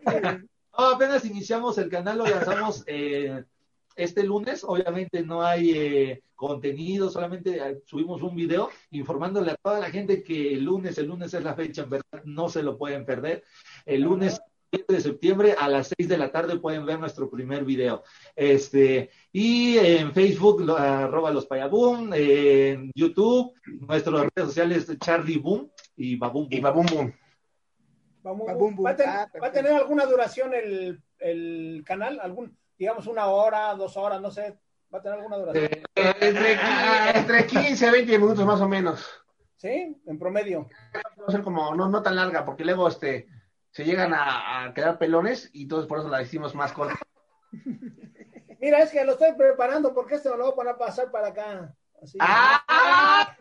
[0.78, 3.44] No, apenas iniciamos el canal, lo lanzamos eh,
[3.94, 4.64] este lunes.
[4.64, 10.54] Obviamente no hay eh, contenido, solamente subimos un video informándole a toda la gente que
[10.54, 13.44] el lunes, el lunes es la fecha, en verdad no se lo pueden perder.
[13.86, 14.40] El lunes
[14.88, 18.02] de septiembre a las 6 de la tarde pueden ver nuestro primer video.
[18.34, 23.52] Este, y en Facebook, lo, arroba los payaboom, en YouTube,
[23.86, 27.12] nuestras redes sociales Charlie Boom y Babum Y Babum Boom.
[28.24, 28.86] Vamos, Babum, bum.
[28.86, 32.18] ¿Va, a ten- Ah, va a tener alguna duración el, el canal?
[32.20, 34.56] ¿Algún, digamos, una hora, dos horas, no sé?
[34.92, 35.64] ¿Va a tener alguna duración?
[35.64, 35.82] Eh,
[36.20, 39.08] entre, qui- entre 15 a 20 minutos más o menos.
[39.56, 40.00] ¿Sí?
[40.06, 40.68] En promedio.
[40.94, 43.28] Va a ser como no, no tan larga, porque luego este
[43.70, 46.98] se llegan a, a quedar pelones y entonces por eso la hicimos más corta.
[48.60, 51.74] Mira, es que lo estoy preparando porque este me lo voy a pasar para acá.
[52.02, 52.18] Así.
[52.20, 53.36] ¡Ah!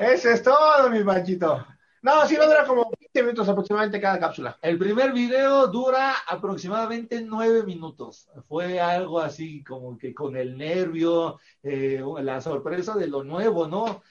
[0.00, 1.66] Eso es todo, mi Panchito.
[2.02, 2.83] No, sí, va a durar como
[3.14, 4.58] 20 minutos aproximadamente cada cápsula.
[4.60, 8.28] El primer video dura aproximadamente nueve minutos.
[8.48, 14.02] Fue algo así como que con el nervio, eh, la sorpresa de lo nuevo, ¿no?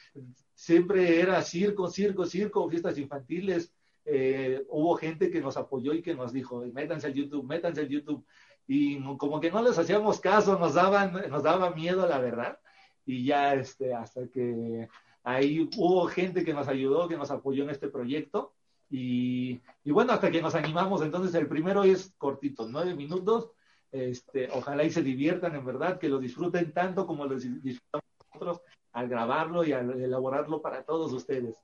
[0.56, 3.74] Siempre era circo, circo, circo, fiestas infantiles.
[4.06, 7.90] Eh, hubo gente que nos apoyó y que nos dijo, métanse al YouTube, métanse al
[7.90, 8.26] YouTube.
[8.68, 12.58] Y como que no les hacíamos caso, nos daban, nos daba miedo, la verdad.
[13.06, 14.88] Y ya este, hasta que
[15.24, 18.54] ahí hubo gente que nos ayudó, que nos apoyó en este proyecto.
[18.90, 23.52] Y, y bueno, hasta que nos animamos, entonces el primero es cortito, nueve minutos.
[23.92, 28.06] Este, ojalá y se diviertan, en verdad, que lo disfruten tanto como lo dis- disfrutamos
[28.32, 31.56] nosotros al grabarlo y al elaborarlo para todos ustedes.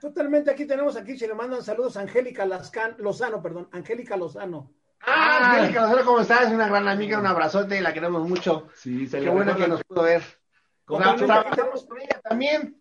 [0.00, 4.72] Totalmente, aquí tenemos, aquí se le mandan saludos a Angélica Lascan- Lozano, perdón, Angélica Lozano.
[5.00, 6.52] Ah, Angélica Lozano, ¿cómo estás?
[6.52, 8.66] Una gran amiga, un abrazote, la queremos mucho.
[8.74, 10.22] Sí, se Qué bueno que nos pudo ver.
[10.86, 12.80] Trabajamos con ella también.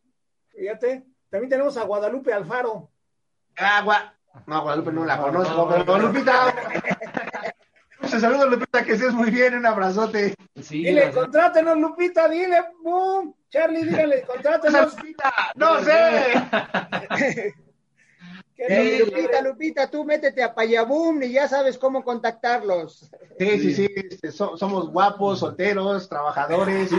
[0.49, 2.89] Fíjate, también tenemos a Guadalupe Alfaro.
[3.57, 4.13] Agua.
[4.47, 6.53] No, Guadalupe no la conozco, pero Lupita.
[8.01, 10.35] Un saludo, Lupita, que estés muy bien, un abrazote.
[10.61, 13.33] Sí, Dile, contrátenos, Lupita, dile, boom.
[13.49, 14.95] Charlie, dígale, contrátenos.
[14.97, 15.33] Lupita?
[15.55, 17.53] No sé.
[18.55, 23.09] Que no- Lupita, Lupita, tú métete a Payabum y ya sabes cómo contactarlos.
[23.39, 23.87] Sí, sí, sí.
[23.95, 26.91] este, so- somos guapos, solteros, trabajadores.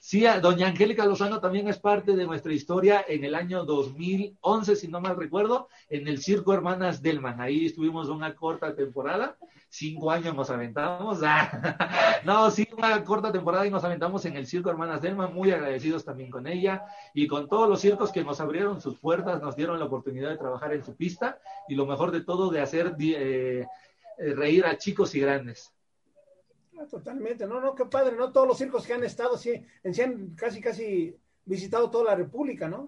[0.00, 4.88] Sí, doña Angélica Lozano también es parte de nuestra historia en el año 2011, si
[4.88, 7.40] no mal recuerdo, en el Circo Hermanas Delman.
[7.40, 9.36] Ahí estuvimos una corta temporada,
[9.68, 11.20] cinco años nos aventamos.
[12.24, 16.04] No, sí, una corta temporada y nos aventamos en el Circo Hermanas Delman, muy agradecidos
[16.04, 19.78] también con ella y con todos los circos que nos abrieron sus puertas, nos dieron
[19.80, 23.66] la oportunidad de trabajar en su pista y lo mejor de todo, de hacer eh,
[24.18, 25.72] eh, reír a chicos y grandes.
[26.78, 28.32] Ah, Totalmente, no, no, qué padre, ¿no?
[28.32, 32.14] Todos los circos que han estado, sí, en sí han casi, casi visitado toda la
[32.16, 32.86] República, ¿no?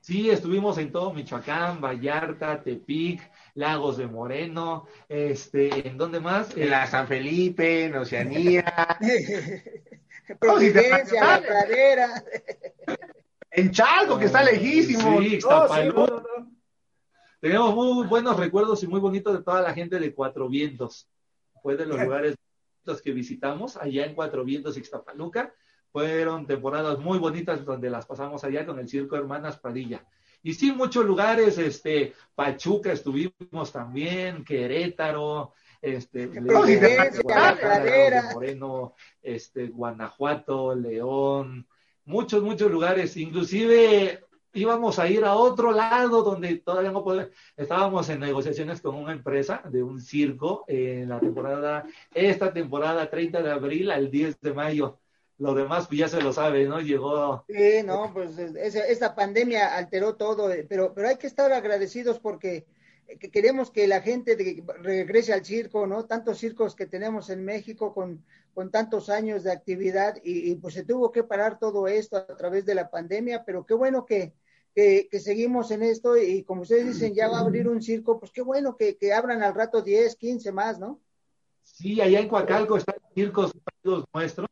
[0.00, 3.20] Sí, estuvimos en todo Michoacán, Vallarta, Tepic,
[3.54, 6.56] Lagos de Moreno, este, ¿en dónde más?
[6.56, 8.64] En la San Felipe, en Oceanía,
[10.40, 12.24] Providencia, la pradera.
[13.50, 15.00] en Chalco, que está lejísimo.
[15.02, 16.00] Sí, No, sí, Ixtapaluca.
[16.00, 16.52] no, no, no.
[17.40, 21.08] Tenemos muy buenos recuerdos y muy bonitos de toda la gente de Cuatro Vientos.
[21.60, 22.36] Fue de los lugares
[22.82, 25.54] bonitos que visitamos allá en Cuatro Vientos, Ixtapaluca.
[25.92, 30.04] Fueron temporadas muy bonitas donde las pasamos allá con el Circo Hermanas Padilla.
[30.42, 41.68] Y sí, muchos lugares, este, Pachuca estuvimos también, Querétaro, este, Guadalajara, Moreno, este, Guanajuato, León,
[42.04, 43.16] muchos, muchos lugares.
[43.16, 44.21] Inclusive
[44.52, 49.12] íbamos a ir a otro lado donde todavía no podemos, estábamos en negociaciones con una
[49.12, 51.84] empresa de un circo en la temporada,
[52.14, 54.98] esta temporada 30 de abril al 10 de mayo.
[55.38, 56.80] Lo demás pues ya se lo sabe, ¿no?
[56.80, 62.20] Llegó Sí, no, pues esta pandemia alteró todo, eh, pero, pero hay que estar agradecidos
[62.20, 62.64] porque
[63.08, 64.36] eh, que queremos que la gente
[64.80, 66.04] regrese al circo, ¿no?
[66.04, 68.22] Tantos circos que tenemos en México con,
[68.54, 72.66] con tantos años de actividad y, pues se tuvo que parar todo esto a través
[72.66, 74.32] de la pandemia, pero qué bueno que,
[74.74, 78.18] que, que seguimos en esto y como ustedes dicen, ya va a abrir un circo,
[78.18, 81.00] pues qué bueno que, que abran al rato 10, 15 más, ¿no?
[81.62, 83.52] Sí, allá en Coacalco están circos
[84.12, 84.48] nuestros,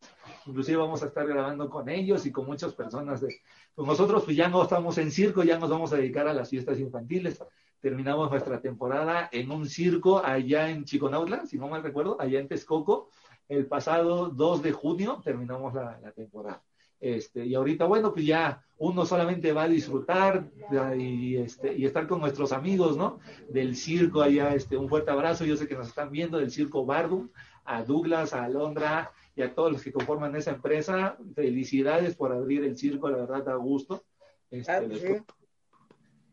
[0.46, 3.20] inclusive vamos a estar grabando con ellos y con muchas personas.
[3.20, 3.40] De,
[3.74, 6.48] pues nosotros pues ya no estamos en circo, ya nos vamos a dedicar a las
[6.48, 7.42] fiestas infantiles.
[7.80, 12.48] Terminamos nuestra temporada en un circo allá en Chiconautla, si no mal recuerdo, allá en
[12.48, 13.08] Texcoco.
[13.48, 16.62] El pasado 2 de junio terminamos la temporada.
[17.00, 20.50] Este, y ahorita, bueno, pues ya uno solamente va a disfrutar
[20.96, 23.20] y, este, y estar con nuestros amigos, ¿no?
[23.48, 26.84] Del circo allá, este, un fuerte abrazo, yo sé que nos están viendo del circo
[26.84, 27.30] Bardum,
[27.64, 31.16] a Douglas, a Alondra y a todos los que conforman esa empresa.
[31.34, 34.04] Felicidades por abrir el circo, la verdad da gusto.
[34.50, 35.22] Este, que sí.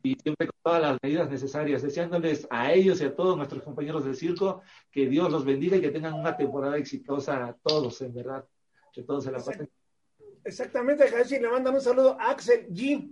[0.03, 4.03] y siempre con todas las medidas necesarias, deseándoles a ellos y a todos nuestros compañeros
[4.05, 8.13] del circo que Dios los bendiga y que tengan una temporada exitosa a todos, en
[8.13, 8.45] verdad,
[8.91, 9.69] que todos se la pasen.
[10.47, 13.11] Exactamente, Jachi, le mandan un saludo a Axel G.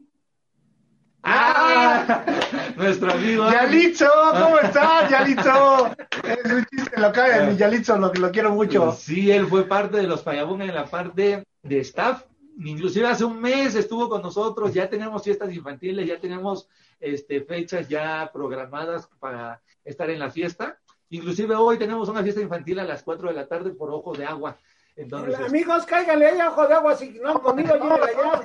[1.22, 2.24] ¡Ah!
[2.78, 3.52] Nuestro amigo.
[3.52, 5.88] Yalitzo, ¿cómo estás, Yalitzo?
[6.24, 7.46] Es un chiste local, Ah.
[7.48, 8.92] mi Yalitzo, lo, lo quiero mucho.
[8.94, 12.24] Sí, él fue parte de los Payabunga en la parte de staff
[12.58, 16.70] inclusive hace un mes estuvo con nosotros, ya tenemos fiestas infantiles, ya tenemos
[17.02, 20.80] este, fechas ya programadas para estar en la fiesta.
[21.10, 24.26] Inclusive hoy tenemos una fiesta infantil a las 4 de la tarde por Ojo de
[24.26, 24.58] Agua.
[24.98, 28.44] Entonces, Amigos, cáiganle ahí ojo de agua, si no han comido, llévenle allá.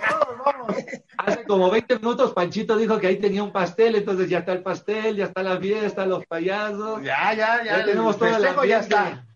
[1.19, 4.63] Hace como 20 minutos Panchito dijo que ahí tenía un pastel, entonces ya está el
[4.63, 7.03] pastel, ya está la fiesta, los payasos.
[7.03, 7.79] Ya, ya, ya.
[7.79, 9.27] Ya tenemos todo el festejo ya está.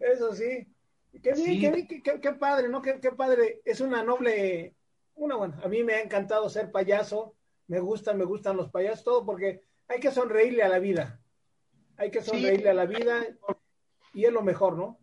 [0.00, 0.68] Eso sí.
[1.22, 1.60] Qué bien, Sí.
[1.60, 2.80] qué, bien, qué, qué- qué padre, ¿no?
[2.82, 3.60] Qué, qué padre.
[3.64, 4.74] Es una noble,
[5.16, 5.58] una buena.
[5.64, 7.34] A mí me ha encantado ser payaso.
[7.66, 11.18] Me gustan, me gustan los payasos, todo porque hay que sonreírle a la vida.
[11.96, 13.24] Hay que sonreírle a la vida
[14.14, 15.00] y es lo mejor, ¿no?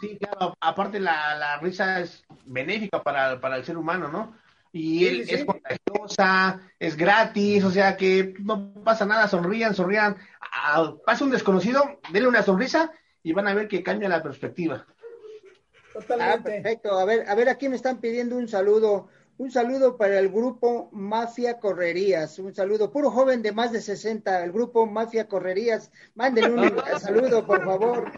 [0.00, 0.54] Sí, claro.
[0.60, 4.36] Aparte la, la risa es benéfica para, para el ser humano, ¿no?
[4.72, 10.16] Y él sí, es contagiosa, es gratis, o sea que no pasa nada, sonrían, sonrían.
[10.40, 12.90] Ah, pasa un desconocido, denle una sonrisa
[13.22, 14.84] y van a ver que cambia la perspectiva.
[14.88, 16.50] Ah, Totalmente.
[16.50, 16.98] perfecto.
[16.98, 19.08] A ver, a ver, aquí me están pidiendo un saludo.
[19.36, 22.38] Un saludo para el grupo Mafia Correrías.
[22.38, 25.90] Un saludo, puro joven de más de 60, el grupo Mafia Correrías.
[26.14, 28.10] Mándenle un saludo, por favor.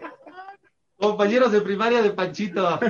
[0.97, 2.79] Compañeros de primaria de Panchito.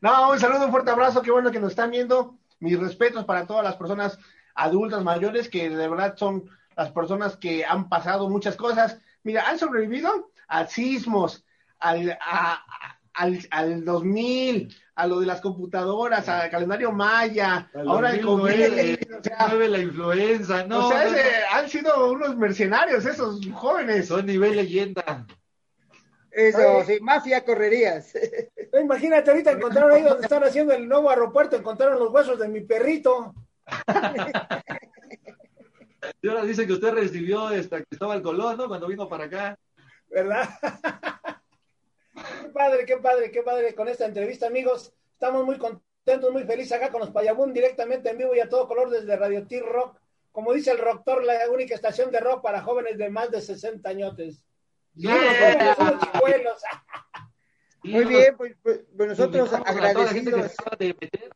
[0.00, 2.36] No, un saludo, un fuerte abrazo, qué bueno que nos están viendo.
[2.58, 4.18] Mis respetos para todas las personas
[4.54, 8.98] adultas mayores que de verdad son las personas que han pasado muchas cosas.
[9.22, 11.44] Mira, han sobrevivido a sismos,
[11.78, 12.62] al, a-
[13.14, 18.50] al, al 2000, a lo de las computadoras, al calendario maya, ahora el COVID.
[18.50, 21.16] 2009, O sea, la influenza, no, o sea, no, no.
[21.16, 24.08] ese- han sido unos mercenarios esos jóvenes.
[24.08, 25.26] son nivel leyenda.
[26.32, 28.12] Eso, sí, Mafia Correrías.
[28.72, 32.48] No, Imagínate, ahorita encontraron ahí donde están haciendo el nuevo aeropuerto, encontraron los huesos de
[32.48, 33.34] mi perrito.
[36.20, 38.68] Y ahora dice que usted recibió esta Cristóbal Colón, ¿no?
[38.68, 39.58] Cuando vino para acá.
[40.12, 40.48] ¿verdad?
[42.14, 44.92] qué padre, qué padre, qué padre con esta entrevista, amigos.
[45.12, 48.68] Estamos muy contentos, muy felices acá con los Payabún, directamente en vivo y a todo
[48.68, 49.98] color desde Radio T-Rock.
[50.32, 53.88] Como dice el Rocktor, la única estación de rock para jóvenes de más de 60
[53.88, 54.42] añotes.
[57.84, 60.52] Muy bien, pues, pues, pues nosotros invitamos a toda la gente que agradecidos.
[60.52, 61.30] se acaba de meter.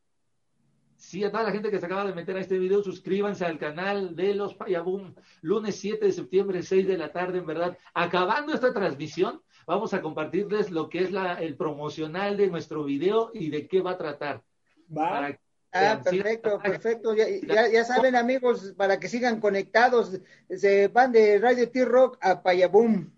[0.96, 3.58] Sí, a toda la gente que se acaba de meter a este video, suscríbanse al
[3.58, 5.14] canal de los Payabum.
[5.40, 7.76] Lunes 7 de septiembre, 6 de la tarde, en verdad.
[7.94, 13.30] Acabando esta transmisión, vamos a compartirles lo que es la, el promocional de nuestro video
[13.34, 14.42] y de qué va a tratar.
[14.90, 15.10] Va.
[15.10, 15.40] Para
[15.72, 17.14] Ah, perfecto, perfecto.
[17.14, 22.42] Ya, ya, ya saben, amigos, para que sigan conectados, se van de Radio T-Rock a
[22.42, 23.10] Payabum.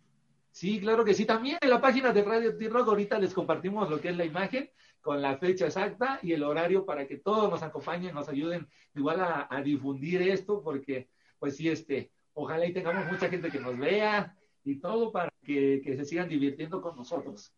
[0.59, 1.25] Sí, claro que sí.
[1.25, 4.69] También en la página de Radio T-Rock ahorita les compartimos lo que es la imagen
[5.01, 8.67] con la fecha exacta y el horario para que todos nos acompañen, nos ayuden
[8.97, 13.61] igual a, a difundir esto, porque pues sí, este, ojalá y tengamos mucha gente que
[13.61, 17.55] nos vea y todo para que, que se sigan divirtiendo con nosotros.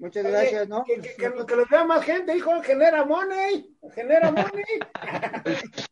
[0.00, 0.82] Muchas gracias, ¿no?
[0.82, 4.64] Que, que, que, que los vea más gente, hijo, genera money, genera money.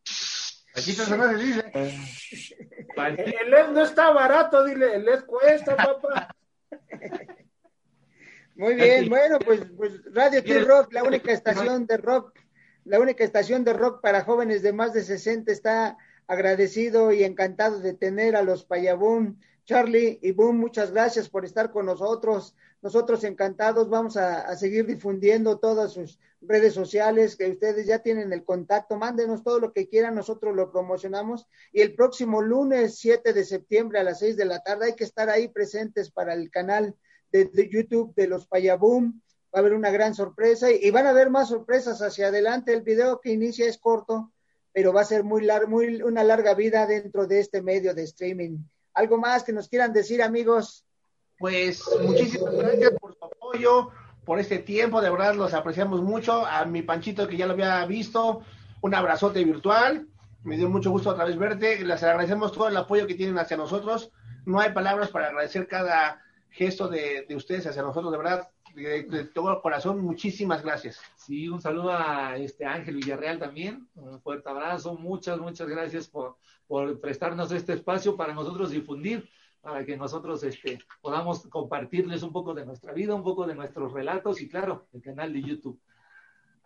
[0.77, 1.65] Aquí te no se dice.
[2.97, 6.35] El LED no está barato, dile, el LED cuesta, papá.
[8.55, 12.39] Muy bien, bueno, pues, pues Radio T-Rock, la única estación de rock,
[12.85, 17.81] la única estación de rock para jóvenes de más de 60 está agradecido y encantado
[17.81, 19.39] de tener a los Payabum.
[19.65, 22.55] Charlie y Boom, muchas gracias por estar con nosotros.
[22.87, 28.45] Nosotros encantados vamos a, seguir difundiendo todas sus redes sociales, que ustedes ya tienen el
[28.45, 31.49] contacto, mándenos todo lo que quieran, nosotros lo promocionamos.
[31.73, 35.03] Y el próximo lunes 7 de septiembre a las 6 de la tarde hay que
[35.03, 36.95] estar ahí presentes para el canal
[37.33, 39.21] de, YouTube de los Payaboom.
[39.53, 42.73] Va a haber una gran sorpresa y, y, van a haber más sorpresas hacia adelante.
[42.73, 44.33] El video que inicia es corto,
[44.73, 48.05] pero va a ser muy, lar muy una larga vida dentro de este medio de
[48.05, 48.59] streaming.
[48.95, 50.86] ¿Algo más que nos quieran decir, amigos?
[51.39, 53.91] Pues muchísimas gracias por su apoyo,
[54.25, 56.45] por este tiempo, de verdad los apreciamos mucho.
[56.47, 58.43] A mi Panchito que ya lo había visto,
[58.81, 60.07] un abrazote virtual.
[60.43, 61.85] Me dio mucho gusto otra vez verte.
[61.85, 64.13] Les agradecemos todo el apoyo que tienen hacia nosotros.
[64.45, 69.25] No hay palabras para agradecer cada gesto de, de ustedes hacia nosotros, de verdad, de,
[69.25, 71.01] todo el corazón, muchísimas gracias.
[71.17, 76.37] Sí, un saludo a este Ángel Villarreal también, un fuerte abrazo, muchas, muchas gracias por,
[76.67, 79.29] por prestarnos este espacio para nosotros difundir,
[79.67, 83.93] para que nosotros este, podamos compartirles un poco de nuestra vida, un poco de nuestros
[83.93, 85.81] relatos y claro, el canal de YouTube.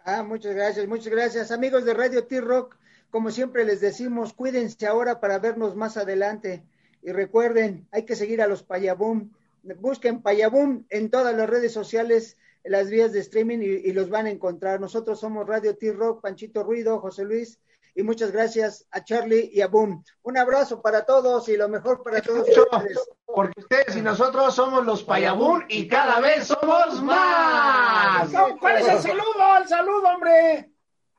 [0.04, 1.50] Ah, muchas gracias, muchas gracias.
[1.50, 2.76] Amigos de Radio T-Rock,
[3.08, 6.62] como siempre les decimos, cuídense ahora para vernos más adelante.
[7.02, 9.30] Y recuerden, hay que seguir a los Payaboom.
[9.78, 14.10] Busquen Payaboom en todas las redes sociales, en las vías de streaming y, y los
[14.10, 14.78] van a encontrar.
[14.78, 17.58] Nosotros somos Radio T-Rock, Panchito Ruido, José Luis
[17.94, 20.04] y muchas gracias a Charlie y a Boom.
[20.22, 23.10] Un abrazo para todos y lo mejor para todos ustedes.
[23.26, 28.30] porque ustedes y nosotros somos los Payabún y cada vez somos más.
[28.60, 29.56] ¿Cuál es el saludo?
[29.58, 30.70] El saludo, hombre.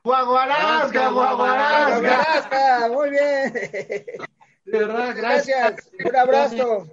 [0.04, 2.00] Guaguarasca, guaguarasca.
[2.00, 3.52] Guaguarasca, muy bien.
[4.64, 5.76] De verdad, gracias.
[5.76, 5.90] Gracias.
[6.04, 6.86] Un abrazo.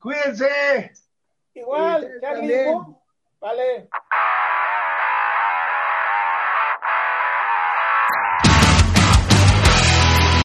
[0.00, 0.92] Cuídense.
[1.54, 2.64] Igual, Charlie.
[3.40, 3.88] Vale.